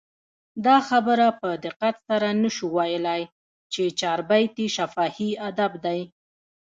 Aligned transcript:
دا 0.65 0.77
خبره 0.89 1.27
په 1.39 1.49
دقت 1.65 1.95
سره 2.09 2.27
نه 2.41 2.49
سو 2.57 2.65
ویلي، 2.75 3.21
چي 3.73 3.83
چاربیتې 3.99 4.65
شفاهي 4.75 5.29
ادب 5.49 5.71
دئ. 5.85 6.01